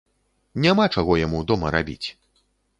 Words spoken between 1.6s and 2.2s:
рабіць.